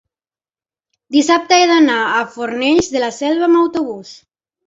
[1.17, 4.15] dissabte he d'anar a Fornells de la Selva amb autobús.